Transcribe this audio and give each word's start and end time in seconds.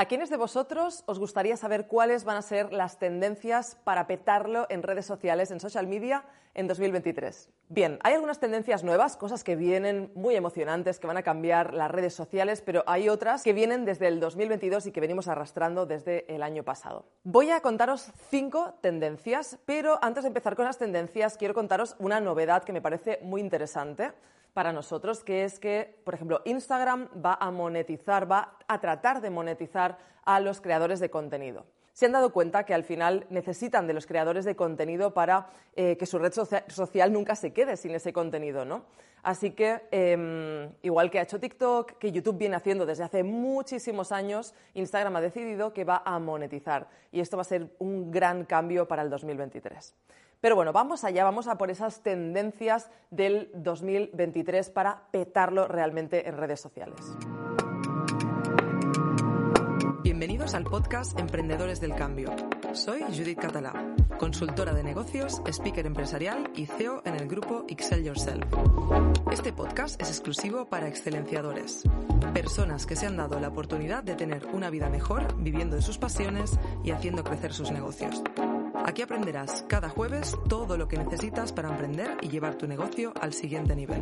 ¿A 0.00 0.06
quiénes 0.06 0.30
de 0.30 0.38
vosotros 0.38 1.04
os 1.04 1.18
gustaría 1.18 1.58
saber 1.58 1.86
cuáles 1.86 2.24
van 2.24 2.38
a 2.38 2.40
ser 2.40 2.72
las 2.72 2.98
tendencias 2.98 3.76
para 3.84 4.06
petarlo 4.06 4.64
en 4.70 4.82
redes 4.82 5.04
sociales, 5.04 5.50
en 5.50 5.60
social 5.60 5.86
media, 5.86 6.24
en 6.54 6.68
2023? 6.68 7.50
Bien, 7.68 7.98
hay 8.02 8.14
algunas 8.14 8.40
tendencias 8.40 8.82
nuevas, 8.82 9.18
cosas 9.18 9.44
que 9.44 9.56
vienen 9.56 10.10
muy 10.14 10.36
emocionantes, 10.36 11.00
que 11.00 11.06
van 11.06 11.18
a 11.18 11.22
cambiar 11.22 11.74
las 11.74 11.90
redes 11.90 12.14
sociales, 12.14 12.62
pero 12.64 12.82
hay 12.86 13.10
otras 13.10 13.42
que 13.42 13.52
vienen 13.52 13.84
desde 13.84 14.08
el 14.08 14.20
2022 14.20 14.86
y 14.86 14.90
que 14.90 15.02
venimos 15.02 15.28
arrastrando 15.28 15.84
desde 15.84 16.24
el 16.34 16.42
año 16.42 16.62
pasado. 16.62 17.04
Voy 17.22 17.50
a 17.50 17.60
contaros 17.60 18.10
cinco 18.30 18.72
tendencias, 18.80 19.58
pero 19.66 19.98
antes 20.00 20.24
de 20.24 20.28
empezar 20.28 20.56
con 20.56 20.64
las 20.64 20.78
tendencias, 20.78 21.36
quiero 21.36 21.52
contaros 21.52 21.96
una 21.98 22.20
novedad 22.20 22.64
que 22.64 22.72
me 22.72 22.80
parece 22.80 23.18
muy 23.20 23.42
interesante 23.42 24.12
para 24.52 24.72
nosotros, 24.72 25.22
que 25.24 25.44
es 25.44 25.58
que, 25.58 26.00
por 26.04 26.14
ejemplo, 26.14 26.42
Instagram 26.44 27.08
va 27.24 27.34
a 27.40 27.50
monetizar, 27.50 28.30
va 28.30 28.56
a 28.66 28.80
tratar 28.80 29.20
de 29.20 29.30
monetizar 29.30 29.98
a 30.24 30.40
los 30.40 30.60
creadores 30.60 31.00
de 31.00 31.10
contenido. 31.10 31.66
Se 32.00 32.06
han 32.06 32.12
dado 32.12 32.32
cuenta 32.32 32.64
que 32.64 32.72
al 32.72 32.82
final 32.82 33.26
necesitan 33.28 33.86
de 33.86 33.92
los 33.92 34.06
creadores 34.06 34.46
de 34.46 34.56
contenido 34.56 35.12
para 35.12 35.50
eh, 35.76 35.98
que 35.98 36.06
su 36.06 36.18
red 36.18 36.32
social 36.32 37.12
nunca 37.12 37.36
se 37.36 37.52
quede 37.52 37.76
sin 37.76 37.94
ese 37.94 38.10
contenido, 38.10 38.64
¿no? 38.64 38.86
Así 39.22 39.50
que, 39.50 39.82
em, 39.90 40.72
igual 40.80 41.10
que 41.10 41.18
ha 41.18 41.22
hecho 41.24 41.38
TikTok, 41.38 41.98
que 41.98 42.10
YouTube 42.10 42.38
viene 42.38 42.56
haciendo 42.56 42.86
desde 42.86 43.04
hace 43.04 43.22
muchísimos 43.22 44.12
años, 44.12 44.54
Instagram 44.72 45.16
ha 45.16 45.20
decidido 45.20 45.74
que 45.74 45.84
va 45.84 46.00
a 46.02 46.18
monetizar. 46.18 46.88
Y 47.12 47.20
esto 47.20 47.36
va 47.36 47.42
a 47.42 47.44
ser 47.44 47.68
un 47.78 48.10
gran 48.10 48.46
cambio 48.46 48.88
para 48.88 49.02
el 49.02 49.10
2023. 49.10 49.94
Pero 50.40 50.56
bueno, 50.56 50.72
vamos 50.72 51.04
allá, 51.04 51.22
vamos 51.22 51.48
a 51.48 51.58
por 51.58 51.70
esas 51.70 52.02
tendencias 52.02 52.90
del 53.10 53.50
2023 53.52 54.70
para 54.70 55.02
petarlo 55.10 55.68
realmente 55.68 56.26
en 56.26 56.38
redes 56.38 56.62
sociales. 56.62 56.98
Bienvenidos 60.10 60.54
al 60.54 60.64
podcast 60.64 61.16
Emprendedores 61.20 61.80
del 61.80 61.94
Cambio. 61.94 62.34
Soy 62.72 63.02
Judith 63.16 63.38
Catalá, 63.38 63.94
consultora 64.18 64.74
de 64.74 64.82
negocios, 64.82 65.40
speaker 65.46 65.86
empresarial 65.86 66.50
y 66.56 66.66
CEO 66.66 67.00
en 67.04 67.14
el 67.14 67.28
grupo 67.28 67.64
Excel 67.68 68.02
Yourself. 68.02 68.44
Este 69.30 69.52
podcast 69.52 70.02
es 70.02 70.08
exclusivo 70.08 70.68
para 70.68 70.88
excelenciadores, 70.88 71.84
personas 72.34 72.86
que 72.86 72.96
se 72.96 73.06
han 73.06 73.18
dado 73.18 73.38
la 73.38 73.50
oportunidad 73.50 74.02
de 74.02 74.16
tener 74.16 74.46
una 74.46 74.68
vida 74.68 74.90
mejor 74.90 75.40
viviendo 75.40 75.76
de 75.76 75.82
sus 75.82 75.96
pasiones 75.96 76.58
y 76.82 76.90
haciendo 76.90 77.22
crecer 77.22 77.52
sus 77.52 77.70
negocios. 77.70 78.20
Aquí 78.84 79.02
aprenderás 79.02 79.64
cada 79.68 79.88
jueves 79.88 80.36
todo 80.48 80.76
lo 80.76 80.88
que 80.88 80.96
necesitas 80.96 81.52
para 81.52 81.68
emprender 81.68 82.16
y 82.22 82.28
llevar 82.28 82.56
tu 82.56 82.66
negocio 82.66 83.12
al 83.20 83.32
siguiente 83.32 83.76
nivel. 83.76 84.00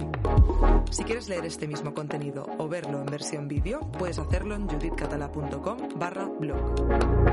Si 0.90 1.04
quieres 1.04 1.28
leer 1.28 1.44
este 1.44 1.66
mismo 1.66 1.92
contenido 1.94 2.46
o 2.58 2.68
verlo 2.68 3.00
en 3.00 3.06
versión 3.06 3.48
vídeo, 3.48 3.80
puedes 3.98 4.18
hacerlo 4.18 4.54
en 4.54 4.68
judithcatala.com 4.68 5.88
barra 5.96 6.26
blog. 6.26 6.74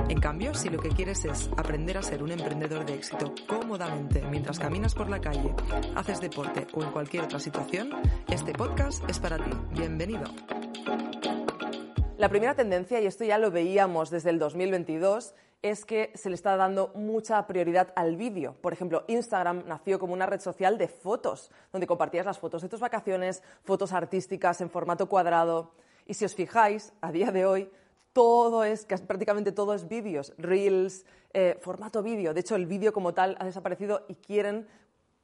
En 0.10 0.20
cambio, 0.20 0.54
si 0.54 0.70
lo 0.70 0.80
que 0.80 0.90
quieres 0.90 1.24
es 1.26 1.50
aprender 1.58 1.98
a 1.98 2.04
ser 2.04 2.24
un 2.24 2.32
emprendedor 2.32 2.86
de 2.86 2.96
éxito 2.96 3.34
cómodamente 3.48 4.22
mientras 4.30 4.60
caminas 4.60 4.94
por 4.94 5.10
la 5.10 5.22
calle, 5.22 5.54
haces 5.96 6.22
deporte 6.22 6.68
o 6.74 6.84
en 6.84 6.92
cualquier 6.92 7.24
otra 7.24 7.40
situación, 7.40 7.90
este 8.30 8.54
podcast 8.54 9.08
es 9.10 9.20
para 9.20 9.38
ti. 9.38 9.52
Bienvenido. 9.72 10.26
La 12.18 12.30
primera 12.30 12.56
tendencia, 12.56 13.02
y 13.02 13.06
esto 13.08 13.26
ya 13.26 13.38
lo 13.38 13.52
veíamos 13.52 14.10
desde 14.10 14.30
el 14.30 14.40
2022, 14.40 15.36
es 15.72 15.84
que 15.84 16.12
se 16.14 16.30
le 16.30 16.36
está 16.36 16.56
dando 16.58 16.92
mucha 16.94 17.48
prioridad 17.48 17.92
al 17.96 18.18
vídeo. 18.18 18.56
Por 18.62 18.72
ejemplo, 18.72 19.04
Instagram 19.08 19.64
nació 19.66 19.98
como 19.98 20.14
una 20.14 20.28
red 20.28 20.40
social 20.40 20.78
de 20.78 20.88
fotos, 20.88 21.50
donde 21.72 21.88
compartías 21.88 22.28
las 22.28 22.38
fotos 22.38 22.62
de 22.62 22.70
tus 22.70 22.80
vacaciones, 22.80 23.42
fotos 23.64 23.92
artísticas 23.92 24.62
en 24.62 24.70
formato 24.70 25.10
cuadrado. 25.10 25.72
Y 26.06 26.14
si 26.14 26.24
os 26.24 26.36
fijáis, 26.36 26.94
a 27.02 27.12
día 27.12 27.32
de 27.32 27.48
hoy, 27.48 27.72
todo 28.14 28.64
es, 28.64 28.86
prácticamente 28.86 29.52
todo 29.52 29.74
es 29.74 29.88
vídeos, 29.88 30.34
reels, 30.38 31.04
eh, 31.34 31.58
formato 31.60 32.04
vídeo. 32.04 32.36
De 32.36 32.42
hecho, 32.42 32.56
el 32.56 32.68
vídeo 32.68 32.94
como 32.94 33.16
tal 33.16 33.36
ha 33.40 33.46
desaparecido 33.46 34.06
y 34.08 34.14
quieren 34.14 34.68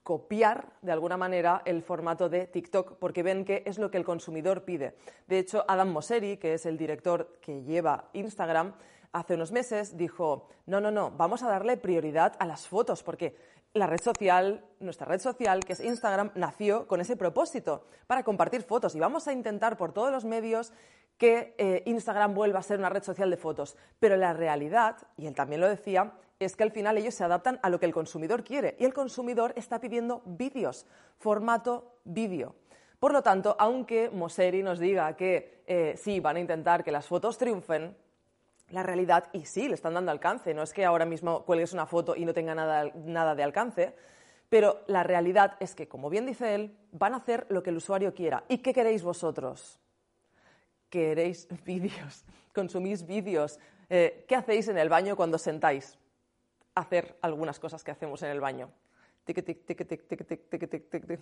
copiar 0.02 0.74
de 0.82 0.92
alguna 0.92 1.18
manera 1.18 1.62
el 1.66 1.84
formato 1.84 2.30
de 2.30 2.48
TikTok 2.48 2.98
porque 2.98 3.22
ven 3.22 3.46
que 3.46 3.62
es 3.68 3.78
lo 3.78 3.92
que 3.92 3.98
el 3.98 4.04
consumidor 4.04 4.64
pide. 4.64 4.96
De 5.28 5.38
hecho, 5.38 5.64
Adam 5.68 5.90
Mosseri, 5.92 6.38
que 6.38 6.56
es 6.56 6.66
el 6.66 6.80
director 6.80 7.38
que 7.42 7.62
lleva 7.62 8.10
Instagram, 8.14 8.74
hace 9.14 9.36
unos 9.36 9.52
meses 9.52 9.98
dijo, 9.98 10.48
no, 10.66 10.80
no, 10.82 10.92
no, 10.92 11.12
vamos 11.12 11.44
a 11.44 11.50
darle 11.50 11.78
prioridad 11.78 12.34
a 12.40 12.46
las 12.46 12.68
fotos, 12.68 13.04
porque 13.04 13.36
la 13.74 13.88
red 13.88 14.02
social, 14.02 14.66
nuestra 14.80 15.06
red 15.06 15.20
social, 15.20 15.64
que 15.64 15.74
es 15.74 15.80
Instagram, 15.80 16.32
nació 16.36 16.88
con 16.88 17.00
ese 17.00 17.16
propósito, 17.16 17.86
para 18.08 18.24
compartir 18.24 18.64
fotos. 18.64 18.96
Y 18.96 19.00
vamos 19.00 19.28
a 19.28 19.34
intentar 19.34 19.78
por 19.78 19.94
todos 19.94 20.12
los 20.12 20.26
medios 20.26 20.74
que 21.18 21.56
eh, 21.58 21.84
Instagram 21.86 22.34
vuelva 22.34 22.60
a 22.60 22.64
ser 22.64 22.80
una 22.80 22.90
red 22.90 23.04
social 23.04 23.30
de 23.30 23.38
fotos. 23.38 23.78
Pero 24.00 24.18
la 24.18 24.34
realidad, 24.34 24.98
y 25.18 25.28
él 25.28 25.36
también 25.36 25.62
lo 25.62 25.70
decía, 25.70 26.14
es 26.40 26.56
que 26.56 26.64
al 26.64 26.72
final 26.72 26.98
ellos 26.98 27.14
se 27.14 27.24
adaptan 27.24 27.60
a 27.62 27.70
lo 27.70 27.80
que 27.80 27.86
el 27.86 27.94
consumidor 27.94 28.44
quiere. 28.44 28.76
Y 28.80 28.86
el 28.86 28.94
consumidor 28.94 29.54
está 29.56 29.80
pidiendo 29.80 30.22
vídeos, 30.26 30.86
formato 31.18 32.00
vídeo. 32.04 32.56
Por 33.00 33.14
lo 33.14 33.22
tanto, 33.22 33.56
aunque 33.58 34.10
Moseri 34.10 34.64
nos 34.64 34.80
diga 34.80 35.16
que 35.16 35.64
eh, 35.66 35.96
sí, 35.98 36.20
van 36.20 36.36
a 36.36 36.40
intentar 36.40 36.84
que 36.84 36.92
las 36.92 37.08
fotos 37.08 37.38
triunfen, 37.38 37.96
la 38.72 38.84
realidad, 38.84 39.30
y 39.34 39.46
sí, 39.46 39.68
le 39.68 39.76
están 39.76 39.94
dando 39.94 40.12
alcance, 40.12 40.54
no 40.54 40.64
es 40.64 40.74
que 40.74 40.86
ahora 40.86 41.06
mismo 41.06 41.44
cuelgues 41.46 41.74
una 41.74 41.86
foto 41.86 42.16
y 42.16 42.26
no 42.26 42.34
tenga 42.34 42.56
nada, 42.56 42.92
nada 42.96 43.36
de 43.36 43.44
alcance, 43.44 43.96
pero 44.52 44.82
la 44.88 45.04
realidad 45.04 45.56
es 45.60 45.76
que, 45.76 45.88
como 45.88 46.10
bien 46.10 46.26
dice 46.26 46.56
él, 46.56 46.78
van 46.92 47.14
a 47.14 47.18
hacer 47.18 47.46
lo 47.50 47.64
que 47.64 47.70
el 47.70 47.78
usuario 47.78 48.14
quiera. 48.14 48.44
¿Y 48.50 48.58
qué 48.58 48.74
queréis 48.74 49.02
vosotros? 49.02 49.80
Queréis 50.90 51.48
vídeos, 51.66 52.26
consumís 52.54 53.06
vídeos. 53.06 53.60
Eh, 53.90 54.26
¿Qué 54.28 54.36
hacéis 54.36 54.68
en 54.68 54.78
el 54.78 54.90
baño 54.90 55.16
cuando 55.16 55.38
sentáis? 55.38 55.98
Hacer 56.76 57.18
algunas 57.22 57.60
cosas 57.60 57.84
que 57.84 57.92
hacemos 57.92 58.24
en 58.24 58.30
el 58.32 58.42
baño. 58.42 58.70
Tic, 59.24 59.44
tic, 59.46 59.66
tic, 59.66 59.88
tic, 59.88 60.08
tic, 60.08 60.28
tic, 60.28 60.50
tic, 60.50 60.70
tic, 60.70 61.08
tic. 61.08 61.20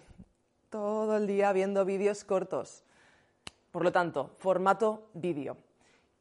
Todo 0.72 1.18
el 1.18 1.28
día 1.28 1.52
viendo 1.54 1.86
vídeos 1.86 2.24
cortos. 2.24 2.84
Por 3.72 3.84
lo 3.84 3.92
tanto, 3.92 4.32
formato 4.40 5.10
vídeo. 5.14 5.58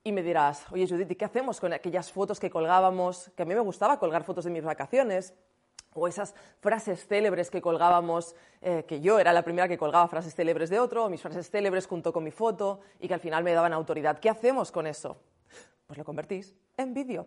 Y 0.09 0.13
me 0.13 0.23
dirás, 0.23 0.65
oye 0.71 0.89
Judith, 0.89 1.11
¿y 1.11 1.17
qué 1.17 1.27
hacemos 1.27 1.61
con 1.61 1.75
aquellas 1.75 2.11
fotos 2.11 2.41
que 2.41 2.49
colgábamos? 2.49 3.31
Que 3.37 3.43
a 3.43 3.45
mí 3.45 3.55
me 3.55 3.61
gustaba 3.61 3.99
colgar 3.99 4.25
fotos 4.25 4.47
de 4.47 4.51
mis 4.51 4.65
vacaciones, 4.65 5.35
o 5.93 6.09
esas 6.09 6.35
frases 6.61 7.07
célebres 7.07 7.51
que 7.51 7.61
colgábamos, 7.61 8.35
eh, 8.63 8.87
que 8.89 9.03
yo 9.03 9.19
era 9.19 9.35
la 9.35 9.43
primera 9.43 9.69
que 9.69 9.77
colgaba 9.77 10.09
frases 10.09 10.35
célebres 10.35 10.71
de 10.71 10.81
otro, 10.81 11.05
o 11.05 11.11
mis 11.11 11.21
frases 11.21 11.51
célebres 11.51 11.87
junto 11.87 12.11
con 12.11 12.25
mi 12.25 12.31
foto, 12.31 12.81
y 13.01 13.07
que 13.07 13.13
al 13.13 13.21
final 13.21 13.45
me 13.45 13.53
daban 13.53 13.75
autoridad. 13.75 14.19
¿Qué 14.19 14.31
hacemos 14.31 14.73
con 14.73 14.87
eso? 14.87 15.19
Pues 15.87 15.99
lo 15.99 16.07
convertís 16.07 16.55
en 16.79 16.95
vídeo, 16.95 17.27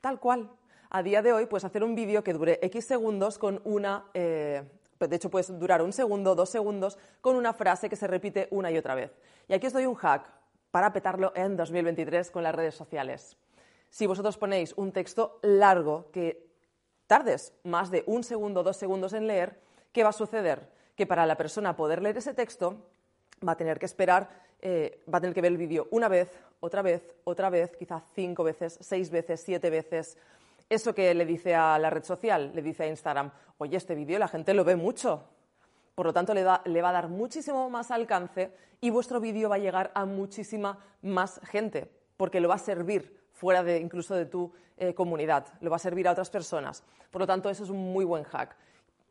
tal 0.00 0.20
cual. 0.20 0.48
A 0.88 1.02
día 1.02 1.22
de 1.22 1.32
hoy 1.32 1.46
puedes 1.46 1.64
hacer 1.64 1.82
un 1.82 1.96
vídeo 1.96 2.22
que 2.22 2.32
dure 2.32 2.60
X 2.62 2.84
segundos 2.84 3.38
con 3.38 3.60
una... 3.64 4.04
Eh, 4.14 4.62
de 5.00 5.16
hecho, 5.16 5.30
puedes 5.30 5.58
durar 5.58 5.82
un 5.82 5.92
segundo, 5.92 6.36
dos 6.36 6.50
segundos, 6.50 6.96
con 7.20 7.34
una 7.34 7.54
frase 7.54 7.88
que 7.88 7.96
se 7.96 8.06
repite 8.06 8.46
una 8.52 8.70
y 8.70 8.78
otra 8.78 8.94
vez. 8.94 9.10
Y 9.48 9.54
aquí 9.54 9.66
os 9.66 9.72
doy 9.72 9.86
un 9.86 9.96
hack 9.96 10.39
para 10.70 10.92
petarlo 10.92 11.32
en 11.34 11.56
2023 11.56 12.30
con 12.30 12.42
las 12.42 12.54
redes 12.54 12.74
sociales. 12.74 13.36
Si 13.88 14.06
vosotros 14.06 14.38
ponéis 14.38 14.72
un 14.76 14.92
texto 14.92 15.38
largo 15.42 16.10
que 16.12 16.48
tardes 17.06 17.52
más 17.64 17.90
de 17.90 18.04
un 18.06 18.22
segundo, 18.22 18.62
dos 18.62 18.76
segundos 18.76 19.12
en 19.12 19.26
leer, 19.26 19.60
¿qué 19.92 20.04
va 20.04 20.10
a 20.10 20.12
suceder? 20.12 20.70
Que 20.94 21.06
para 21.06 21.26
la 21.26 21.36
persona 21.36 21.76
poder 21.76 22.02
leer 22.02 22.18
ese 22.18 22.34
texto 22.34 22.86
va 23.46 23.52
a 23.52 23.56
tener 23.56 23.78
que 23.78 23.86
esperar, 23.86 24.28
eh, 24.60 25.02
va 25.12 25.18
a 25.18 25.20
tener 25.20 25.34
que 25.34 25.40
ver 25.40 25.52
el 25.52 25.58
vídeo 25.58 25.88
una 25.90 26.08
vez, 26.08 26.30
otra 26.60 26.82
vez, 26.82 27.14
otra 27.24 27.50
vez, 27.50 27.76
quizás 27.76 28.04
cinco 28.14 28.44
veces, 28.44 28.78
seis 28.80 29.10
veces, 29.10 29.40
siete 29.40 29.70
veces. 29.70 30.16
Eso 30.68 30.94
que 30.94 31.12
le 31.14 31.26
dice 31.26 31.54
a 31.54 31.78
la 31.78 31.90
red 31.90 32.04
social, 32.04 32.52
le 32.54 32.62
dice 32.62 32.84
a 32.84 32.86
Instagram, 32.86 33.32
oye, 33.58 33.76
este 33.76 33.96
vídeo 33.96 34.18
la 34.18 34.28
gente 34.28 34.54
lo 34.54 34.62
ve 34.62 34.76
mucho, 34.76 35.24
por 36.00 36.06
lo 36.06 36.14
tanto, 36.14 36.32
le, 36.32 36.42
va 36.44 36.62
a 36.64 36.92
dar 36.92 37.08
muchísimo 37.10 37.68
más 37.68 37.90
alcance 37.90 38.50
y 38.80 38.88
vuestro 38.88 39.20
vídeo 39.20 39.50
va 39.50 39.56
a 39.56 39.58
llegar 39.58 39.90
a 39.94 40.06
muchísima 40.06 40.78
más 41.02 41.38
gente, 41.44 41.90
porque 42.16 42.40
lo 42.40 42.48
va 42.48 42.54
a 42.54 42.58
servir 42.58 43.20
fuera 43.34 43.62
de 43.62 43.80
incluso 43.80 44.14
de 44.14 44.24
tu 44.24 44.50
eh, 44.78 44.94
comunidad, 44.94 45.48
lo 45.60 45.68
va 45.68 45.76
a 45.76 45.78
servir 45.78 46.08
a 46.08 46.12
otras 46.12 46.30
personas. 46.30 46.84
Por 47.10 47.20
lo 47.20 47.26
tanto, 47.26 47.50
eso 47.50 47.64
es 47.64 47.68
un 47.68 47.92
muy 47.92 48.06
buen 48.06 48.24
hack. 48.24 48.56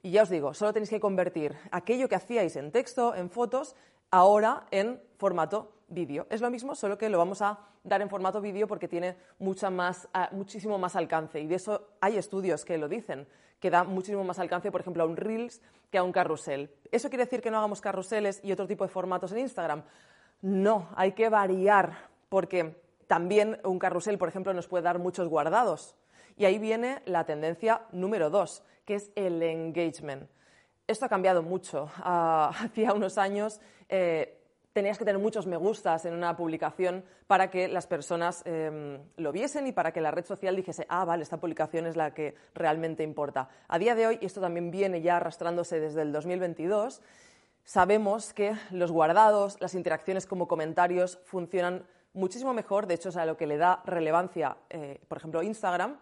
Y 0.01 0.09
ya 0.09 0.23
os 0.23 0.29
digo, 0.29 0.55
solo 0.55 0.73
tenéis 0.73 0.89
que 0.89 0.99
convertir 0.99 1.55
aquello 1.69 2.09
que 2.09 2.15
hacíais 2.15 2.55
en 2.55 2.71
texto, 2.71 3.13
en 3.13 3.29
fotos, 3.29 3.75
ahora 4.11 4.65
en 4.71 5.01
formato 5.17 5.73
vídeo. 5.87 6.27
Es 6.29 6.41
lo 6.41 6.49
mismo, 6.49 6.75
solo 6.75 6.97
que 6.97 7.09
lo 7.09 7.17
vamos 7.17 7.41
a 7.41 7.59
dar 7.83 8.01
en 8.01 8.09
formato 8.09 8.41
vídeo 8.41 8.67
porque 8.67 8.87
tiene 8.87 9.15
mucha 9.39 9.69
más, 9.69 10.07
ah, 10.13 10.29
muchísimo 10.31 10.77
más 10.77 10.95
alcance. 10.95 11.39
Y 11.39 11.47
de 11.47 11.55
eso 11.55 11.89
hay 12.01 12.17
estudios 12.17 12.65
que 12.65 12.77
lo 12.77 12.87
dicen, 12.87 13.27
que 13.59 13.69
da 13.69 13.83
muchísimo 13.83 14.23
más 14.23 14.39
alcance, 14.39 14.71
por 14.71 14.81
ejemplo, 14.81 15.03
a 15.03 15.05
un 15.05 15.17
Reels 15.17 15.61
que 15.91 15.97
a 15.97 16.03
un 16.03 16.11
carrusel. 16.11 16.71
¿Eso 16.91 17.09
quiere 17.09 17.25
decir 17.25 17.41
que 17.41 17.51
no 17.51 17.57
hagamos 17.57 17.81
carruseles 17.81 18.41
y 18.43 18.51
otro 18.51 18.67
tipo 18.67 18.83
de 18.83 18.89
formatos 18.89 19.31
en 19.31 19.39
Instagram? 19.39 19.83
No, 20.41 20.89
hay 20.95 21.13
que 21.13 21.29
variar, 21.29 22.09
porque 22.29 22.81
también 23.07 23.59
un 23.63 23.79
carrusel, 23.79 24.17
por 24.17 24.29
ejemplo, 24.29 24.53
nos 24.53 24.67
puede 24.67 24.83
dar 24.83 24.99
muchos 24.99 25.27
guardados. 25.27 25.95
Y 26.37 26.45
ahí 26.45 26.59
viene 26.59 27.01
la 27.05 27.25
tendencia 27.25 27.81
número 27.91 28.29
dos, 28.29 28.63
que 28.85 28.95
es 28.95 29.11
el 29.15 29.41
engagement. 29.41 30.29
Esto 30.89 31.05
ha 31.05 31.09
cambiado 31.09 31.43
mucho. 31.43 31.87
Ah, 31.97 32.51
hacía 32.59 32.93
unos 32.93 33.19
años 33.19 33.61
eh, 33.89 34.41
tenías 34.73 34.97
que 34.97 35.05
tener 35.05 35.21
muchos 35.21 35.45
me 35.45 35.55
gustas 35.55 36.03
en 36.05 36.15
una 36.15 36.35
publicación 36.35 37.05
para 37.27 37.51
que 37.51 37.67
las 37.67 37.85
personas 37.85 38.41
em, 38.45 38.97
lo 39.17 39.31
viesen 39.31 39.67
y 39.67 39.71
para 39.71 39.93
que 39.93 40.01
la 40.01 40.09
red 40.09 40.25
social 40.25 40.55
dijese, 40.55 40.87
ah, 40.89 41.05
vale, 41.05 41.21
esta 41.21 41.37
publicación 41.37 41.85
es 41.85 41.95
la 41.95 42.15
que 42.15 42.33
realmente 42.55 43.03
importa. 43.03 43.49
A 43.67 43.77
día 43.77 43.93
de 43.93 44.07
hoy, 44.07 44.17
y 44.19 44.25
esto 44.25 44.41
también 44.41 44.71
viene 44.71 45.03
ya 45.03 45.17
arrastrándose 45.17 45.79
desde 45.79 46.01
el 46.01 46.11
2022, 46.11 47.03
sabemos 47.63 48.33
que 48.33 48.55
los 48.71 48.91
guardados, 48.91 49.61
las 49.61 49.75
interacciones 49.75 50.25
como 50.25 50.47
comentarios 50.47 51.19
funcionan 51.23 51.85
muchísimo 52.13 52.51
mejor, 52.55 52.87
de 52.87 52.95
hecho 52.95 53.09
es 53.09 53.17
a 53.17 53.27
lo 53.27 53.37
que 53.37 53.45
le 53.45 53.57
da 53.57 53.83
relevancia, 53.85 54.57
eh, 54.71 54.99
por 55.07 55.19
ejemplo, 55.19 55.43
Instagram, 55.43 55.99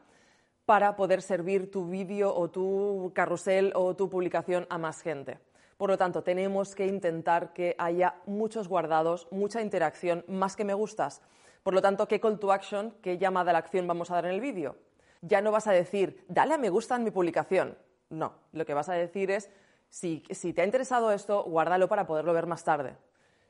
para 0.68 0.98
poder 0.98 1.22
servir 1.22 1.72
tu 1.72 1.88
vídeo 1.88 2.36
o 2.36 2.50
tu 2.50 3.14
carrusel 3.16 3.72
o 3.74 3.96
tu 3.96 4.10
publicación 4.10 4.68
a 4.70 4.78
más 4.78 5.02
gente. 5.02 5.40
Por 5.78 5.90
lo 5.90 5.98
tanto, 5.98 6.24
tenemos 6.24 6.76
que 6.76 6.86
intentar 6.86 7.54
que 7.54 7.74
haya 7.78 8.16
muchos 8.26 8.68
guardados, 8.68 9.30
mucha 9.32 9.62
interacción, 9.62 10.26
más 10.28 10.58
que 10.58 10.66
me 10.66 10.74
gustas. 10.74 11.22
Por 11.64 11.74
lo 11.74 11.82
tanto, 11.82 12.10
¿qué 12.10 12.20
call 12.20 12.38
to 12.38 12.52
action, 12.52 12.94
qué 13.02 13.18
llamada 13.18 13.52
a 13.52 13.54
la 13.54 13.60
acción 13.60 13.88
vamos 13.88 14.12
a 14.12 14.16
dar 14.16 14.26
en 14.26 14.32
el 14.32 14.42
vídeo? 14.42 14.76
Ya 15.22 15.40
no 15.40 15.54
vas 15.54 15.68
a 15.68 15.72
decir, 15.72 16.26
dale 16.28 16.56
a 16.56 16.58
me 16.58 16.70
gusta 16.70 16.98
en 16.98 17.06
mi 17.06 17.12
publicación. 17.12 17.78
No, 18.10 18.34
lo 18.52 18.66
que 18.66 18.74
vas 18.74 18.90
a 18.90 18.94
decir 18.94 19.32
es, 19.32 19.50
si, 19.88 20.20
te 20.20 20.62
ha 20.62 20.66
interesado 20.66 21.14
esto, 21.14 21.44
guárdalo 21.44 21.88
para 21.88 22.06
poderlo 22.06 22.34
ver 22.34 22.46
más 22.46 22.66
tarde. 22.66 22.98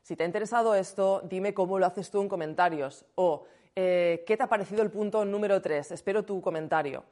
Si 0.02 0.14
te 0.14 0.22
ha 0.22 0.26
interesado 0.26 0.76
esto, 0.76 1.22
dime 1.24 1.52
cómo 1.52 1.80
lo 1.80 1.86
haces 1.86 2.12
tú 2.12 2.22
en 2.22 2.28
comentarios. 2.28 3.06
O, 3.16 3.44
eh, 3.74 4.24
¿qué 4.26 4.36
te 4.36 4.42
ha 4.42 4.48
parecido 4.48 4.82
el 4.82 4.90
punto 4.90 5.24
número 5.24 5.60
3? 5.60 5.92
Espero 5.92 6.24
tu 6.24 6.40
comentario. 6.40 7.04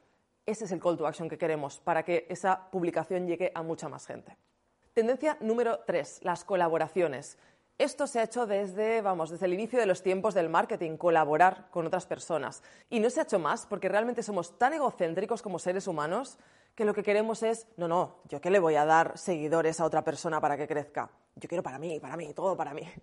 Ese 0.45 0.63
es 0.63 0.71
el 0.71 0.79
call 0.79 0.97
to 0.97 1.05
action 1.05 1.27
que 1.27 1.37
queremos 1.37 1.79
para 1.81 2.03
que 2.03 2.25
esa 2.29 2.69
publicación 2.71 3.27
llegue 3.27 3.51
a 3.53 3.63
mucha 3.63 3.89
más 3.89 4.07
gente. 4.07 4.37
Tendencia 4.93 5.37
número 5.41 5.81
tres, 5.85 6.19
las 6.23 6.43
colaboraciones. 6.45 7.37
Esto 7.77 8.07
se 8.07 8.19
ha 8.19 8.23
hecho 8.23 8.47
desde, 8.47 9.01
vamos, 9.01 9.29
desde 9.29 9.45
el 9.45 9.53
inicio 9.53 9.77
de 9.77 9.85
los 9.85 10.01
tiempos 10.01 10.33
del 10.33 10.49
marketing, 10.49 10.97
colaborar 10.97 11.67
con 11.69 11.85
otras 11.85 12.07
personas. 12.07 12.63
Y 12.89 12.99
no 12.99 13.09
se 13.09 13.19
ha 13.19 13.23
hecho 13.23 13.37
más 13.37 13.67
porque 13.67 13.89
realmente 13.89 14.23
somos 14.23 14.57
tan 14.57 14.73
egocéntricos 14.73 15.43
como 15.43 15.59
seres 15.59 15.85
humanos 15.85 16.39
que 16.77 16.85
lo 16.85 16.93
que 16.93 17.01
queremos 17.01 17.41
es, 17.41 17.65
no, 17.75 17.87
no, 17.87 18.17
yo 18.29 18.39
qué 18.39 18.51
le 18.51 18.59
voy 18.59 18.75
a 18.75 18.85
dar 18.85 19.17
seguidores 19.17 19.79
a 19.79 19.85
otra 19.85 20.03
persona 20.03 20.39
para 20.39 20.55
que 20.55 20.67
crezca. 20.67 21.09
Yo 21.35 21.49
quiero 21.49 21.63
para 21.63 21.79
mí, 21.79 21.99
para 21.99 22.15
mí, 22.15 22.31
todo 22.33 22.55
para 22.55 22.73
mí. 22.73 22.83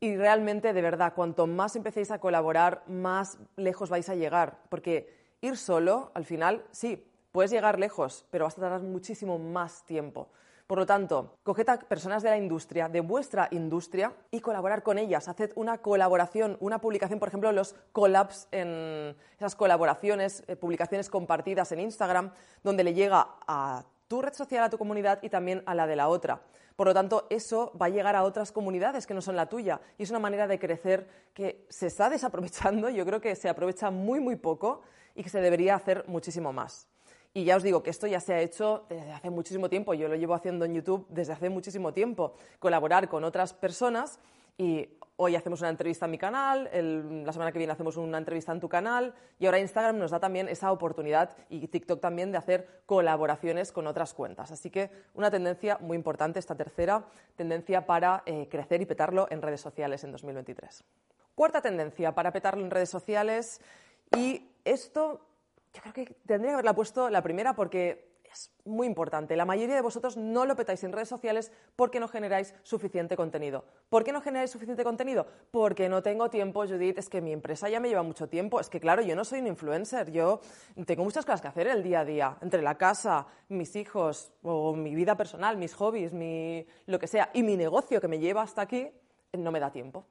Y 0.00 0.16
realmente, 0.16 0.72
de 0.72 0.80
verdad, 0.80 1.12
cuanto 1.14 1.46
más 1.46 1.76
empecéis 1.76 2.10
a 2.10 2.18
colaborar, 2.18 2.82
más 2.86 3.36
lejos 3.56 3.90
vais 3.90 4.08
a 4.08 4.14
llegar. 4.14 4.62
Porque 4.70 5.36
ir 5.42 5.58
solo, 5.58 6.12
al 6.14 6.24
final, 6.24 6.64
sí, 6.70 7.06
puedes 7.30 7.50
llegar 7.50 7.78
lejos, 7.78 8.24
pero 8.30 8.46
vas 8.46 8.56
a 8.56 8.62
tardar 8.62 8.80
muchísimo 8.80 9.38
más 9.38 9.84
tiempo. 9.84 10.30
Por 10.70 10.78
lo 10.78 10.86
tanto, 10.86 11.34
coged 11.42 11.68
a 11.68 11.80
personas 11.80 12.22
de 12.22 12.30
la 12.30 12.36
industria, 12.36 12.88
de 12.88 13.00
vuestra 13.00 13.48
industria, 13.50 14.12
y 14.30 14.40
colaborar 14.40 14.84
con 14.84 14.98
ellas. 14.98 15.26
Haced 15.26 15.50
una 15.56 15.78
colaboración, 15.78 16.56
una 16.60 16.80
publicación, 16.80 17.18
por 17.18 17.26
ejemplo, 17.26 17.50
los 17.50 17.74
collabs 17.90 18.46
en 18.52 19.16
esas 19.36 19.56
colaboraciones, 19.56 20.44
eh, 20.46 20.54
publicaciones 20.54 21.10
compartidas 21.10 21.72
en 21.72 21.80
Instagram, 21.80 22.30
donde 22.62 22.84
le 22.84 22.94
llega 22.94 23.34
a 23.48 23.84
tu 24.06 24.22
red 24.22 24.32
social, 24.32 24.62
a 24.62 24.70
tu 24.70 24.78
comunidad 24.78 25.18
y 25.22 25.28
también 25.28 25.64
a 25.66 25.74
la 25.74 25.88
de 25.88 25.96
la 25.96 26.06
otra. 26.06 26.40
Por 26.76 26.86
lo 26.86 26.94
tanto, 26.94 27.26
eso 27.30 27.72
va 27.76 27.86
a 27.86 27.88
llegar 27.88 28.14
a 28.14 28.22
otras 28.22 28.52
comunidades 28.52 29.08
que 29.08 29.14
no 29.14 29.22
son 29.22 29.34
la 29.34 29.48
tuya. 29.48 29.80
Y 29.98 30.04
es 30.04 30.10
una 30.10 30.20
manera 30.20 30.46
de 30.46 30.60
crecer 30.60 31.08
que 31.34 31.66
se 31.68 31.88
está 31.88 32.08
desaprovechando, 32.10 32.90
yo 32.90 33.04
creo 33.04 33.20
que 33.20 33.34
se 33.34 33.48
aprovecha 33.48 33.90
muy, 33.90 34.20
muy 34.20 34.36
poco 34.36 34.82
y 35.16 35.24
que 35.24 35.30
se 35.30 35.40
debería 35.40 35.74
hacer 35.74 36.04
muchísimo 36.06 36.52
más. 36.52 36.86
Y 37.32 37.44
ya 37.44 37.56
os 37.56 37.62
digo 37.62 37.82
que 37.82 37.90
esto 37.90 38.06
ya 38.06 38.20
se 38.20 38.34
ha 38.34 38.40
hecho 38.40 38.86
desde 38.88 39.12
hace 39.12 39.30
muchísimo 39.30 39.68
tiempo. 39.68 39.94
Yo 39.94 40.08
lo 40.08 40.16
llevo 40.16 40.34
haciendo 40.34 40.64
en 40.64 40.74
YouTube 40.74 41.06
desde 41.08 41.32
hace 41.32 41.48
muchísimo 41.48 41.92
tiempo. 41.92 42.34
Colaborar 42.58 43.08
con 43.08 43.22
otras 43.22 43.54
personas 43.54 44.18
y 44.58 44.88
hoy 45.22 45.36
hacemos 45.36 45.60
una 45.60 45.68
entrevista 45.68 46.06
en 46.06 46.10
mi 46.10 46.18
canal, 46.18 46.70
la 47.24 47.32
semana 47.32 47.52
que 47.52 47.58
viene 47.58 47.72
hacemos 47.72 47.98
una 47.98 48.16
entrevista 48.16 48.52
en 48.52 48.60
tu 48.60 48.70
canal 48.70 49.14
y 49.38 49.44
ahora 49.44 49.58
Instagram 49.58 49.98
nos 49.98 50.10
da 50.10 50.18
también 50.18 50.48
esa 50.48 50.72
oportunidad 50.72 51.36
y 51.50 51.68
TikTok 51.68 52.00
también 52.00 52.32
de 52.32 52.38
hacer 52.38 52.82
colaboraciones 52.86 53.70
con 53.70 53.86
otras 53.86 54.14
cuentas. 54.14 54.50
Así 54.50 54.70
que 54.70 54.90
una 55.12 55.30
tendencia 55.30 55.76
muy 55.80 55.96
importante, 55.96 56.38
esta 56.38 56.54
tercera 56.54 57.04
tendencia 57.36 57.84
para 57.84 58.22
eh, 58.24 58.48
crecer 58.50 58.80
y 58.80 58.86
petarlo 58.86 59.28
en 59.30 59.42
redes 59.42 59.60
sociales 59.60 60.02
en 60.04 60.12
2023. 60.12 60.84
Cuarta 61.34 61.60
tendencia 61.60 62.14
para 62.14 62.32
petarlo 62.32 62.64
en 62.64 62.70
redes 62.70 62.88
sociales 62.90 63.60
y 64.16 64.48
esto 64.64 65.20
yo 65.72 65.80
creo 65.82 65.92
que 65.92 66.06
tendría 66.26 66.50
que 66.50 66.54
haberla 66.54 66.74
puesto 66.74 67.08
la 67.10 67.22
primera 67.22 67.54
porque 67.54 68.10
es 68.32 68.52
muy 68.64 68.86
importante. 68.86 69.36
La 69.36 69.44
mayoría 69.44 69.74
de 69.74 69.82
vosotros 69.82 70.16
no 70.16 70.46
lo 70.46 70.54
petáis 70.54 70.84
en 70.84 70.92
redes 70.92 71.08
sociales 71.08 71.52
porque 71.74 71.98
no 71.98 72.08
generáis 72.08 72.54
suficiente 72.62 73.16
contenido. 73.16 73.64
¿Por 73.88 74.04
qué 74.04 74.12
no 74.12 74.20
generáis 74.20 74.50
suficiente 74.50 74.84
contenido? 74.84 75.26
Porque 75.50 75.88
no 75.88 76.02
tengo 76.02 76.30
tiempo, 76.30 76.64
Judith, 76.66 76.98
es 76.98 77.08
que 77.08 77.20
mi 77.20 77.32
empresa 77.32 77.68
ya 77.68 77.80
me 77.80 77.88
lleva 77.88 78.02
mucho 78.02 78.28
tiempo. 78.28 78.60
Es 78.60 78.68
que, 78.68 78.78
claro, 78.78 79.02
yo 79.02 79.16
no 79.16 79.24
soy 79.24 79.40
un 79.40 79.48
influencer, 79.48 80.12
yo 80.12 80.40
tengo 80.86 81.02
muchas 81.02 81.24
cosas 81.24 81.40
que 81.40 81.48
hacer 81.48 81.66
el 81.66 81.82
día 81.82 82.00
a 82.00 82.04
día, 82.04 82.36
entre 82.40 82.62
la 82.62 82.76
casa, 82.76 83.26
mis 83.48 83.74
hijos, 83.74 84.32
o 84.42 84.74
mi 84.74 84.94
vida 84.94 85.16
personal, 85.16 85.56
mis 85.56 85.74
hobbies, 85.74 86.12
lo 86.86 86.98
que 86.98 87.06
sea, 87.08 87.30
y 87.34 87.42
mi 87.42 87.56
negocio 87.56 88.00
que 88.00 88.08
me 88.08 88.18
lleva 88.18 88.42
hasta 88.42 88.62
aquí, 88.62 88.88
no 89.32 89.50
me 89.50 89.58
da 89.58 89.72
tiempo. 89.72 90.06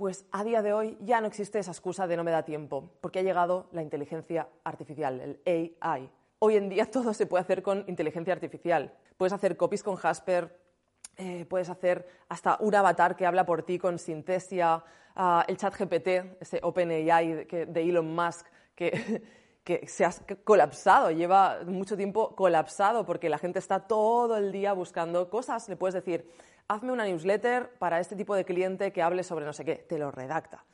Pues 0.00 0.24
a 0.32 0.44
día 0.44 0.62
de 0.62 0.72
hoy 0.72 0.96
ya 1.02 1.20
no 1.20 1.26
existe 1.26 1.58
esa 1.58 1.72
excusa 1.72 2.06
de 2.06 2.16
no 2.16 2.24
me 2.24 2.30
da 2.30 2.42
tiempo, 2.42 2.90
porque 3.02 3.18
ha 3.18 3.22
llegado 3.22 3.68
la 3.72 3.82
inteligencia 3.82 4.48
artificial, 4.64 5.20
el 5.44 5.74
AI. 5.78 6.08
Hoy 6.38 6.56
en 6.56 6.70
día 6.70 6.86
todo 6.90 7.12
se 7.12 7.26
puede 7.26 7.42
hacer 7.42 7.62
con 7.62 7.84
inteligencia 7.86 8.32
artificial. 8.32 8.94
Puedes 9.18 9.34
hacer 9.34 9.58
copies 9.58 9.82
con 9.82 9.96
Jasper, 9.96 10.58
eh, 11.18 11.44
puedes 11.44 11.68
hacer 11.68 12.08
hasta 12.30 12.56
un 12.60 12.74
avatar 12.74 13.14
que 13.14 13.26
habla 13.26 13.44
por 13.44 13.62
ti 13.62 13.78
con 13.78 13.98
Synthesia, 13.98 14.82
ah, 15.16 15.44
el 15.46 15.58
chat 15.58 15.76
GPT, 15.78 16.38
ese 16.40 16.60
OpenAI 16.62 17.44
de 17.44 17.82
Elon 17.82 18.14
Musk, 18.14 18.46
que, 18.74 19.22
que 19.64 19.86
se 19.86 20.06
ha 20.06 20.14
colapsado, 20.44 21.10
lleva 21.10 21.58
mucho 21.66 21.94
tiempo 21.98 22.34
colapsado 22.34 23.04
porque 23.04 23.28
la 23.28 23.36
gente 23.36 23.58
está 23.58 23.80
todo 23.80 24.38
el 24.38 24.50
día 24.50 24.72
buscando 24.72 25.28
cosas. 25.28 25.68
Le 25.68 25.76
puedes 25.76 25.92
decir, 25.92 26.26
hazme 26.70 26.92
una 26.92 27.04
newsletter 27.04 27.68
para 27.80 27.98
este 27.98 28.14
tipo 28.14 28.36
de 28.36 28.44
cliente 28.44 28.92
que 28.92 29.02
hable 29.02 29.24
sobre 29.24 29.44
no 29.44 29.52
sé 29.52 29.64
qué, 29.64 29.74
te 29.74 29.98
lo 29.98 30.12
redacta. 30.12 30.64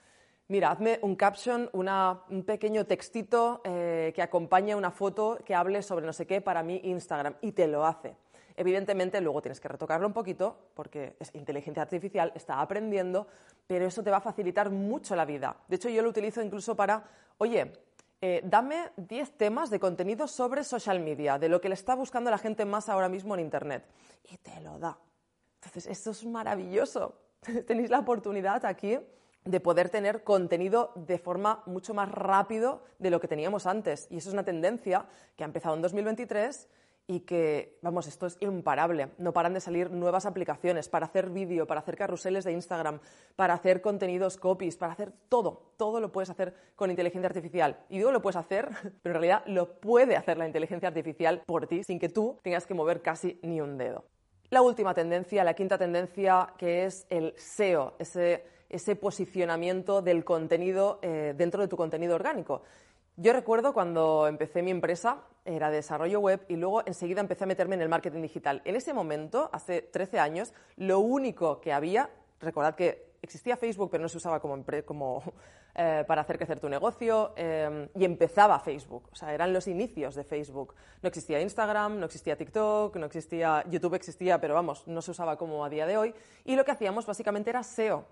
Mira, 0.48 0.70
hazme 0.70 0.98
un 1.00 1.16
caption, 1.16 1.70
un 1.72 2.44
pequeño 2.44 2.84
textito 2.84 3.62
eh, 3.64 4.12
que 4.14 4.20
acompañe 4.20 4.75
una 4.75 4.90
foto 4.90 5.38
que 5.43 5.54
hable 5.54 5.82
sobre 5.82 6.04
no 6.04 6.12
sé 6.12 6.26
qué 6.26 6.43
para 6.43 6.62
mi 6.62 6.82
Instagram 6.84 7.37
y 7.40 7.52
te 7.52 7.66
lo 7.66 7.87
hace. 7.87 8.14
Evidentemente, 8.56 9.20
luego 9.22 9.40
tienes 9.40 9.58
que 9.58 9.69
retocarlo 9.69 10.06
un 10.06 10.12
poquito 10.12 10.69
porque 10.75 11.16
es 11.19 11.34
inteligencia 11.34 11.82
artificial, 11.82 12.31
está 12.34 12.60
aprendiendo, 12.60 13.26
pero 13.66 13.87
eso 13.87 14.02
te 14.02 14.10
va 14.10 14.19
a 14.19 14.20
facilitar 14.20 14.70
mucho 14.70 15.16
la 15.16 15.25
vida. 15.25 15.56
De 15.66 15.76
hecho, 15.76 15.88
yo 15.88 16.02
lo 16.02 16.10
utilizo 16.10 16.43
incluso 16.43 16.76
para, 16.76 17.04
oye, 17.38 17.72
eh, 18.20 18.43
dame 18.44 18.91
10 18.98 19.38
temas 19.38 19.70
de 19.70 19.81
contenido 19.81 20.29
sobre 20.29 20.62
social 20.62 21.00
media, 21.00 21.38
de 21.38 21.48
lo 21.48 21.60
que 21.60 21.70
le 21.70 21.74
está 21.74 21.94
buscando 21.94 22.31
la 22.31 22.38
gente 22.38 22.67
más 22.67 22.91
ahora 22.91 23.08
mismo 23.08 23.34
en 23.34 23.41
Internet. 23.41 23.86
Y 24.31 24.36
te 24.36 24.60
lo 24.60 24.79
da. 24.79 24.98
Entonces, 25.67 25.87
esto 25.91 26.11
es 26.11 26.25
maravilloso. 26.25 27.15
Tenéis 27.67 27.91
la 27.91 27.99
oportunidad 27.99 28.65
aquí 28.65 28.99
de 29.44 29.61
poder 29.61 29.91
tener 29.91 30.25
contenido 30.25 30.93
de 30.94 31.19
forma 31.19 31.63
mucho 31.67 31.94
más 31.94 32.11
rápido 32.11 32.82
de 32.99 33.11
lo 33.11 33.20
que 33.20 33.29
teníamos 33.29 33.67
antes. 33.67 34.08
Y 34.11 34.19
eso 34.19 34.29
es 34.29 34.32
una 34.32 34.44
tendencia 34.44 35.06
que 35.37 35.44
ha 35.44 35.46
empezado 35.46 35.77
en 35.77 35.82
2023 35.82 36.69
y 37.08 37.20
que, 37.20 37.79
vamos, 37.82 38.08
esto 38.08 38.27
es 38.27 38.37
imparable. 38.41 39.11
No 39.19 39.32
paran 39.32 39.55
de 39.55 39.61
salir 39.61 39.91
nuevas 39.91 40.27
aplicaciones 40.27 40.89
para 40.89 41.06
hacer 41.06 41.31
vídeo, 41.31 41.67
para 41.67 41.81
hacer 41.81 41.96
carruseles 41.96 42.44
de 42.44 42.53
Instagram, 42.53 42.99
para 43.37 43.55
hacer 43.55 43.81
contenidos 43.81 44.37
copies, 44.37 44.77
para 44.77 44.93
hacer 44.93 45.13
todo. 45.29 45.73
Todo 45.77 46.01
lo 46.01 46.11
puedes 46.11 46.31
hacer 46.31 46.55
con 46.75 46.91
inteligencia 46.91 47.29
artificial. 47.29 47.79
Y 47.89 47.99
digo 47.99 48.11
lo 48.11 48.23
puedes 48.23 48.37
hacer, 48.37 48.70
pero 49.03 49.15
en 49.17 49.20
realidad 49.20 49.43
lo 49.46 49.81
puede 49.81 50.17
hacer 50.17 50.37
la 50.39 50.46
inteligencia 50.46 50.89
artificial 50.89 51.43
por 51.46 51.67
ti 51.67 51.85
sin 51.85 52.01
que 52.01 52.08
tú 52.08 52.39
tengas 52.43 52.67
que 52.67 52.75
mover 52.75 53.03
casi 53.03 53.39
ni 53.43 53.61
un 53.61 53.79
dedo. 53.79 54.05
La 54.50 54.62
última 54.62 54.94
tendencia, 54.94 55.43
la 55.43 55.55
quinta 55.55 55.76
tendencia, 55.76 56.55
que 56.56 56.84
es 56.84 57.05
el 57.10 57.34
SEO, 57.36 57.94
ese, 57.98 58.96
posicionamiento 58.96 60.03
del 60.03 60.24
contenido 60.24 61.00
eh, 61.03 61.34
dentro 61.36 61.62
de 61.62 61.69
tu 61.69 61.76
contenido 61.76 62.15
orgánico. 62.15 62.62
Yo 63.17 63.32
recuerdo 63.32 63.72
cuando 63.72 64.29
empecé 64.29 64.62
mi 64.62 64.70
empresa, 64.70 65.22
era 65.44 65.70
desarrollo 65.70 66.20
web 66.20 66.44
y 66.48 66.56
luego 66.56 66.86
enseguida 66.86 67.20
empecé 67.20 67.43
a 67.43 67.46
meterme 67.48 67.74
en 67.74 67.82
el 67.82 67.88
marketing 67.88 68.22
digital. 68.22 68.62
En 68.65 68.76
ese 68.76 68.94
momento, 68.94 69.50
hace 69.53 69.82
13 69.82 70.20
años, 70.20 70.53
lo 70.76 71.00
único 71.00 71.60
que 71.60 71.72
había, 71.72 72.10
recordad 72.41 72.76
que 72.76 73.16
existía 73.26 73.56
Facebook, 73.56 73.90
pero 73.90 74.02
no 74.02 74.08
se 74.08 74.16
usaba 74.16 74.40
como, 74.40 75.22
eh, 75.74 76.04
para 76.06 76.22
hacer 76.22 76.38
crecer 76.38 76.58
tu 76.58 76.68
negocio 76.68 77.34
eh, 77.36 77.88
y 77.94 78.04
empezaba 78.04 78.58
Facebook, 78.60 79.08
o 79.12 79.14
sea, 79.14 79.34
eran 79.34 79.52
los 79.52 79.68
inicios 79.68 80.14
de 80.14 80.24
Facebook. 80.24 80.74
No 81.02 81.08
existía 81.08 81.40
Instagram, 81.40 81.98
no 81.98 82.06
existía 82.06 82.36
TikTok, 82.36 82.96
no 82.96 83.06
existía 83.06 83.64
YouTube, 83.68 83.94
existía, 83.94 84.40
pero 84.40 84.54
vamos, 84.54 84.86
no 84.86 85.02
se 85.02 85.10
usaba 85.10 85.36
como 85.36 85.64
a 85.64 85.68
día 85.68 85.86
de 85.86 85.96
hoy. 85.96 86.14
Y 86.44 86.56
lo 86.56 86.64
que 86.64 86.70
hacíamos 86.70 87.04
básicamente 87.04 87.50
era 87.50 87.62
SEO, 87.62 88.06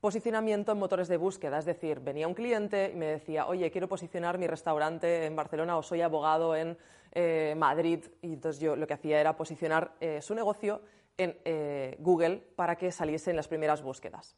posicionamiento 0.00 0.72
en 0.72 0.78
motores 0.78 1.08
de 1.08 1.16
búsqueda, 1.16 1.58
es 1.58 1.64
decir, 1.64 2.00
venía 2.00 2.26
un 2.26 2.34
cliente 2.34 2.90
y 2.92 2.96
me 2.96 3.06
decía, 3.06 3.46
oye, 3.46 3.70
quiero 3.70 3.88
posicionar 3.88 4.38
mi 4.38 4.46
restaurante 4.46 5.26
en 5.26 5.36
Barcelona 5.36 5.76
o 5.76 5.82
soy 5.82 6.00
abogado 6.00 6.56
en 6.56 6.76
eh, 7.12 7.54
Madrid, 7.56 8.04
y 8.22 8.34
entonces 8.34 8.60
yo 8.60 8.76
lo 8.76 8.86
que 8.86 8.94
hacía 8.94 9.20
era 9.20 9.36
posicionar 9.36 9.92
su 10.20 10.34
negocio 10.34 10.80
en 11.18 11.36
eh, 11.44 11.96
Google 11.98 12.42
para 12.56 12.76
que 12.76 12.90
saliese 12.90 13.30
en 13.30 13.36
las 13.36 13.48
primeras 13.48 13.82
búsquedas. 13.82 14.36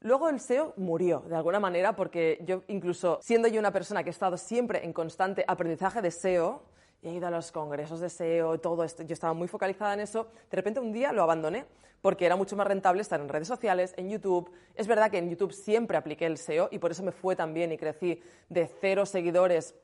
Luego 0.00 0.28
el 0.28 0.40
SEO 0.40 0.74
murió, 0.76 1.20
de 1.28 1.36
alguna 1.36 1.60
manera, 1.60 1.96
porque 1.96 2.38
yo, 2.46 2.62
incluso 2.68 3.18
siendo 3.22 3.48
yo 3.48 3.58
una 3.58 3.72
persona 3.72 4.02
que 4.02 4.10
he 4.10 4.12
estado 4.12 4.36
siempre 4.36 4.84
en 4.84 4.92
constante 4.92 5.44
aprendizaje 5.46 6.02
de 6.02 6.10
SEO, 6.10 6.62
he 7.02 7.12
ido 7.12 7.26
a 7.26 7.30
los 7.30 7.52
congresos 7.52 8.00
de 8.00 8.10
SEO 8.10 8.58
todo 8.60 8.84
esto, 8.84 9.02
yo 9.02 9.14
estaba 9.14 9.32
muy 9.34 9.48
focalizada 9.48 9.94
en 9.94 10.00
eso, 10.00 10.28
de 10.50 10.56
repente 10.56 10.80
un 10.80 10.92
día 10.92 11.12
lo 11.12 11.22
abandoné, 11.22 11.64
porque 12.02 12.26
era 12.26 12.36
mucho 12.36 12.54
más 12.54 12.66
rentable 12.66 13.00
estar 13.00 13.18
en 13.18 13.30
redes 13.30 13.48
sociales, 13.48 13.94
en 13.96 14.10
YouTube. 14.10 14.50
Es 14.74 14.86
verdad 14.86 15.10
que 15.10 15.16
en 15.16 15.30
YouTube 15.30 15.52
siempre 15.52 15.96
apliqué 15.96 16.26
el 16.26 16.36
SEO 16.36 16.68
y 16.70 16.78
por 16.78 16.90
eso 16.90 17.02
me 17.02 17.12
fue 17.12 17.34
tan 17.34 17.54
bien 17.54 17.72
y 17.72 17.78
crecí 17.78 18.22
de 18.50 18.70
cero 18.80 19.06
seguidores 19.06 19.74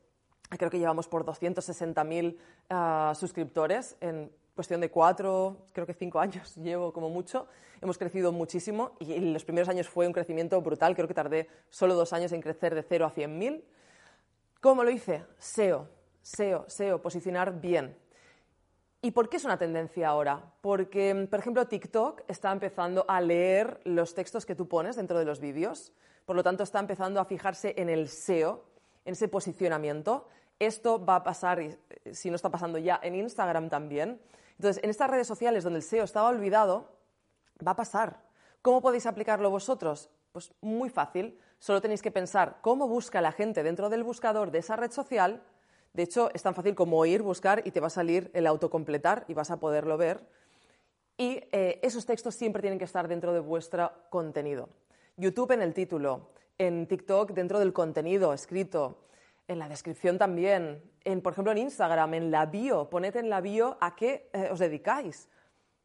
creo 0.58 0.70
que 0.70 0.78
llevamos 0.78 1.08
por 1.08 1.24
260.000 1.24 2.36
uh, 2.70 3.14
suscriptores 3.14 3.96
en 4.00 4.32
cuestión 4.54 4.80
de 4.80 4.90
cuatro, 4.90 5.66
creo 5.72 5.86
que 5.86 5.94
cinco 5.94 6.20
años 6.20 6.54
llevo 6.62 6.92
como 6.92 7.08
mucho. 7.08 7.46
Hemos 7.80 7.96
crecido 7.96 8.30
muchísimo 8.32 8.92
y 8.98 9.14
en 9.14 9.32
los 9.32 9.44
primeros 9.44 9.68
años 9.68 9.88
fue 9.88 10.06
un 10.06 10.12
crecimiento 10.12 10.60
brutal. 10.60 10.94
Creo 10.94 11.08
que 11.08 11.14
tardé 11.14 11.48
solo 11.70 11.94
dos 11.94 12.12
años 12.12 12.32
en 12.32 12.42
crecer 12.42 12.74
de 12.74 12.82
cero 12.82 13.06
a 13.06 13.12
100.000. 13.12 13.62
¿Cómo 14.60 14.84
lo 14.84 14.90
hice? 14.90 15.24
SEO, 15.38 15.88
SEO, 16.20 16.64
SEO, 16.68 17.00
posicionar 17.00 17.60
bien. 17.60 17.96
¿Y 19.02 19.12
por 19.12 19.30
qué 19.30 19.38
es 19.38 19.46
una 19.46 19.56
tendencia 19.56 20.08
ahora? 20.08 20.52
Porque, 20.60 21.26
por 21.30 21.40
ejemplo, 21.40 21.66
TikTok 21.66 22.22
está 22.28 22.52
empezando 22.52 23.06
a 23.08 23.22
leer 23.22 23.80
los 23.84 24.14
textos 24.14 24.44
que 24.44 24.54
tú 24.54 24.68
pones 24.68 24.96
dentro 24.96 25.18
de 25.18 25.24
los 25.24 25.40
vídeos. 25.40 25.94
Por 26.26 26.36
lo 26.36 26.42
tanto, 26.42 26.62
está 26.62 26.80
empezando 26.80 27.18
a 27.18 27.24
fijarse 27.24 27.72
en 27.78 27.88
el 27.88 28.10
SEO, 28.10 28.62
en 29.06 29.12
ese 29.12 29.28
posicionamiento. 29.28 30.28
Esto 30.60 31.04
va 31.04 31.16
a 31.16 31.24
pasar, 31.24 31.60
si 32.12 32.30
no 32.30 32.36
está 32.36 32.50
pasando 32.50 32.78
ya, 32.78 33.00
en 33.02 33.16
Instagram 33.16 33.68
también. 33.70 34.20
Entonces, 34.56 34.84
en 34.84 34.90
estas 34.90 35.10
redes 35.10 35.26
sociales 35.26 35.64
donde 35.64 35.78
el 35.78 35.82
SEO 35.82 36.04
estaba 36.04 36.28
olvidado, 36.28 36.92
va 37.66 37.72
a 37.72 37.76
pasar. 37.76 38.20
¿Cómo 38.60 38.82
podéis 38.82 39.06
aplicarlo 39.06 39.50
vosotros? 39.50 40.10
Pues 40.32 40.52
muy 40.60 40.90
fácil. 40.90 41.38
Solo 41.58 41.80
tenéis 41.80 42.02
que 42.02 42.10
pensar 42.10 42.58
cómo 42.60 42.86
busca 42.86 43.22
la 43.22 43.32
gente 43.32 43.62
dentro 43.62 43.88
del 43.88 44.04
buscador 44.04 44.50
de 44.50 44.58
esa 44.58 44.76
red 44.76 44.92
social. 44.92 45.42
De 45.94 46.02
hecho, 46.02 46.30
es 46.34 46.42
tan 46.42 46.54
fácil 46.54 46.74
como 46.74 47.04
ir, 47.06 47.22
buscar 47.22 47.62
y 47.66 47.70
te 47.70 47.80
va 47.80 47.86
a 47.86 47.90
salir 47.90 48.30
el 48.34 48.46
autocompletar 48.46 49.24
y 49.28 49.34
vas 49.34 49.50
a 49.50 49.58
poderlo 49.58 49.96
ver. 49.96 50.28
Y 51.16 51.42
eh, 51.52 51.80
esos 51.82 52.04
textos 52.04 52.34
siempre 52.34 52.60
tienen 52.60 52.78
que 52.78 52.84
estar 52.84 53.08
dentro 53.08 53.32
de 53.32 53.40
vuestro 53.40 53.90
contenido. 54.10 54.68
YouTube 55.16 55.52
en 55.52 55.62
el 55.62 55.72
título, 55.72 56.28
en 56.58 56.86
TikTok 56.86 57.32
dentro 57.32 57.58
del 57.58 57.72
contenido 57.72 58.34
escrito, 58.34 58.98
en 59.50 59.58
la 59.58 59.68
descripción 59.68 60.16
también, 60.16 60.80
en, 61.02 61.20
por 61.20 61.32
ejemplo, 61.32 61.50
en 61.50 61.58
Instagram, 61.58 62.14
en 62.14 62.30
la 62.30 62.46
bio, 62.46 62.88
poned 62.88 63.16
en 63.16 63.28
la 63.28 63.40
bio 63.40 63.76
a 63.80 63.96
qué 63.96 64.30
eh, 64.32 64.48
os 64.52 64.60
dedicáis. 64.60 65.28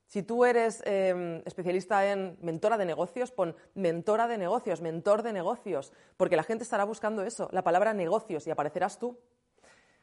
Si 0.06 0.22
tú 0.22 0.46
eres 0.46 0.84
em, 0.86 1.42
especialista 1.46 2.06
en 2.12 2.38
mentora 2.42 2.78
de 2.78 2.86
negocios, 2.86 3.32
pon 3.32 3.56
mentora 3.74 4.28
de 4.28 4.38
negocios, 4.38 4.82
mentor 4.82 5.24
de 5.24 5.34
negocios, 5.34 5.94
porque 6.16 6.36
la 6.36 6.44
gente 6.44 6.64
estará 6.64 6.84
buscando 6.84 7.24
eso, 7.24 7.50
la 7.52 7.64
palabra 7.64 7.96
negocios, 7.96 8.46
y 8.46 8.52
aparecerás 8.52 9.00
tú. 9.00 9.18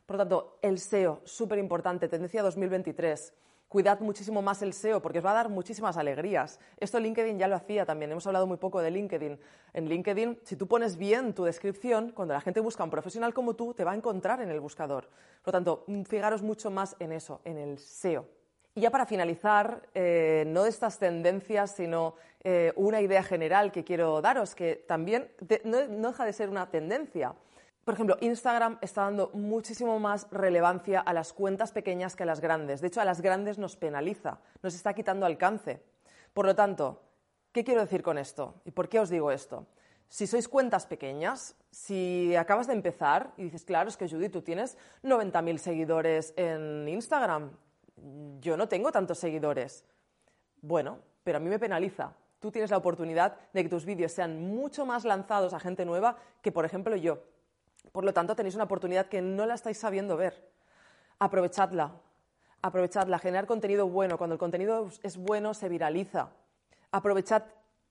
Por 0.07 0.17
lo 0.17 0.23
tanto, 0.23 0.59
el 0.61 0.81
SEO, 0.81 1.21
súper 1.23 1.61
importante, 1.61 2.09
tendencia 2.09 2.43
2023 2.43 3.33
cuidad 3.73 4.01
muchísimo 4.01 4.43
más 4.43 4.61
el 4.61 4.75
SEO 4.75 5.01
porque 5.01 5.19
os 5.19 5.25
va 5.25 5.31
a 5.31 5.35
dar 5.35 5.49
muchísimas 5.49 5.97
alegrías. 5.97 6.61
Esto 6.79 7.01
LinkedIn 7.01 7.39
ya 7.39 7.49
lo 7.49 7.57
hacía 7.57 7.87
también, 7.87 8.13
hemos 8.13 8.27
hablado 8.27 8.47
muy 8.47 8.59
poco 8.59 8.83
de 8.83 8.91
LinkedIn. 8.91 9.41
En 9.73 9.89
LinkedIn, 9.89 10.41
si 10.45 10.57
tú 10.57 10.69
pones 10.69 10.99
bien 10.99 11.33
tu 11.33 11.45
descripción, 11.45 12.13
cuando 12.13 12.35
la 12.35 12.43
gente 12.43 12.61
busca 12.61 12.85
un 12.85 12.91
profesional 12.91 13.33
como 13.33 13.55
tú, 13.55 13.73
te 13.73 13.83
va 13.83 13.93
a 13.93 13.95
encontrar 13.95 14.43
en 14.43 14.51
el 14.51 14.61
buscador. 14.61 15.09
Por 15.43 15.47
lo 15.47 15.53
tanto, 15.53 15.85
mm, 15.87 16.03
fijaros 16.03 16.43
mucho 16.43 16.71
más 16.71 16.95
en 16.99 17.13
eso, 17.13 17.41
en 17.47 17.57
el 17.57 17.79
SEO. 17.79 18.27
Y 18.75 18.83
ya 18.83 18.91
para 18.91 19.07
finalizar, 19.07 19.89
eh, 19.95 20.45
no 20.47 20.67
estas 20.67 20.99
tendencias, 20.99 21.75
sino 21.75 22.15
eh, 22.45 22.75
una 22.77 23.01
idea 23.01 23.23
general 23.23 23.73
que 23.73 23.85
quiero 23.85 24.21
daros, 24.21 24.55
que 24.55 24.77
también 24.87 25.31
no 25.65 26.09
deja 26.09 26.27
de 26.27 26.33
ser 26.35 26.51
una 26.51 26.69
tendencia. 26.69 27.35
Por 27.85 27.95
ejemplo, 27.95 28.17
Instagram 28.21 28.79
está 28.81 29.03
dando 29.03 29.31
muchísimo 29.35 29.99
más 29.99 30.29
relevancia 30.31 31.01
a 31.01 31.13
las 31.13 31.33
cuentas 31.33 31.73
pequeñas 31.73 32.15
que 32.15 32.23
a 32.23 32.27
las 32.27 32.41
grandes. 32.41 32.81
De 32.81 32.87
hecho, 32.87 33.01
a 33.01 33.05
las 33.05 33.21
grandes 33.21 33.59
nos 33.59 33.77
penaliza, 33.77 34.39
nos 34.63 34.75
está 34.75 34.95
quitando 34.95 35.27
alcance. 35.27 35.83
Por 36.33 36.47
lo 36.47 36.55
tanto, 36.55 37.03
¿qué 37.51 37.65
quiero 37.65 37.81
decir 37.81 38.03
con 38.03 38.19
esto? 38.19 38.55
¿Y 38.65 38.71
por 38.71 38.89
qué 38.89 39.01
os 39.01 39.11
digo 39.11 39.33
esto? 39.33 39.67
Si 40.09 40.29
sois 40.29 40.47
cuentas 40.47 40.87
pequeñas, 40.87 41.57
si 41.71 42.37
acabas 42.37 42.69
de 42.69 42.75
empezar 42.75 43.33
y 43.37 43.45
dices, 43.45 43.65
claro, 43.65 43.89
es 43.89 43.97
que 43.97 44.09
Judy, 44.09 44.29
tú 44.29 44.43
tienes 44.43 44.77
90.000 45.03 45.57
seguidores 45.57 46.35
en 46.37 46.87
Instagram, 46.87 47.51
yo 48.41 48.57
no 48.57 48.69
tengo 48.69 48.93
tantos 48.93 49.19
seguidores. 49.19 49.85
Bueno, 50.61 50.99
pero 51.25 51.39
a 51.39 51.41
mí 51.41 51.49
me 51.49 51.59
penaliza. 51.59 52.13
Tú 52.39 52.53
tienes 52.53 52.71
la 52.71 52.77
oportunidad 52.77 53.37
de 53.53 53.63
que 53.63 53.69
tus 53.69 53.85
vídeos 53.85 54.13
sean 54.13 54.41
mucho 54.41 54.87
más 54.87 55.05
lanzados 55.05 55.55
a 55.55 55.61
gente 55.61 55.85
nueva 55.85 56.17
que, 56.43 56.53
por 56.53 56.65
ejemplo, 56.65 56.95
yo. 56.95 57.32
Por 57.91 58.05
lo 58.05 58.13
tanto, 58.13 58.37
tenéis 58.37 58.55
una 58.55 58.65
oportunidad 58.65 59.07
que 59.07 59.21
no 59.21 59.47
la 59.47 59.55
estáis 59.55 59.79
sabiendo 59.79 60.17
ver. 60.17 60.49
Aprovechadla. 61.19 61.93
Aprovechadla. 62.63 63.19
Generar 63.19 63.47
contenido 63.47 63.89
bueno. 63.89 64.17
Cuando 64.19 64.35
el 64.35 64.39
contenido 64.39 64.89
es 65.03 65.17
bueno, 65.17 65.55
se 65.55 65.69
viraliza. 65.69 66.31
Aprovechad 66.91 67.43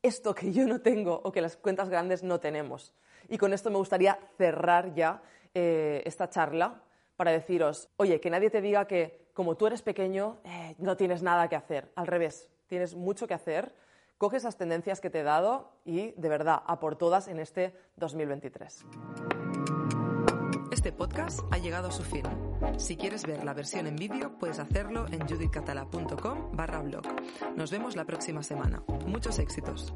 esto 0.02 0.34
que 0.34 0.52
yo 0.52 0.66
no 0.68 0.82
tengo 0.82 1.22
o 1.24 1.32
que 1.32 1.42
las 1.42 1.58
cuentas 1.58 1.90
grandes 1.90 2.24
no 2.24 2.40
tenemos. 2.40 2.94
Y 3.30 3.38
con 3.38 3.54
esto 3.54 3.70
me 3.70 3.78
gustaría 3.78 4.18
cerrar 4.38 4.94
ya 4.94 5.22
eh, 5.54 6.02
esta 6.06 6.30
charla 6.30 6.82
para 7.16 7.32
deciros, 7.32 7.90
oye, 7.98 8.20
que 8.20 8.30
nadie 8.30 8.50
te 8.50 8.62
diga 8.62 8.88
que 8.88 9.30
como 9.34 9.56
tú 9.56 9.68
eres 9.68 9.82
pequeño, 9.82 10.38
eh, 10.44 10.76
no 10.80 10.98
tienes 10.98 11.22
nada 11.22 11.48
que 11.48 11.56
hacer. 11.56 11.92
Al 11.96 12.08
revés, 12.08 12.50
tienes 12.68 12.96
mucho 12.96 13.28
que 13.28 13.34
hacer. 13.34 13.76
Coge 14.18 14.38
esas 14.38 14.58
tendencias 14.58 15.00
que 15.00 15.10
te 15.10 15.20
he 15.20 15.24
dado 15.24 15.72
y, 15.86 16.12
de 16.12 16.30
verdad, 16.30 16.62
a 16.66 16.80
por 16.80 16.96
todas 16.96 17.28
en 17.28 17.40
este 17.40 17.76
2023. 17.98 18.86
Este 20.82 20.94
podcast 20.94 21.42
ha 21.52 21.60
llegado 21.60 21.90
a 21.90 21.92
su 21.92 22.02
fin. 22.02 22.24
Si 22.78 22.98
quieres 22.98 23.24
ver 23.28 23.44
la 23.44 23.54
versión 23.54 23.86
en 23.86 23.96
vídeo, 23.96 24.36
puedes 24.40 24.58
hacerlo 24.58 25.06
en 25.12 25.28
judithcatala.com 25.28 26.56
barra 26.56 26.82
blog. 26.82 27.04
Nos 27.56 27.70
vemos 27.70 27.96
la 27.96 28.04
próxima 28.04 28.42
semana. 28.42 28.82
Muchos 29.06 29.38
éxitos. 29.38 29.94